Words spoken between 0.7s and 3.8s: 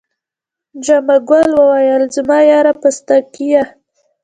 جمعه ګل وویل زما یاره پستکیه.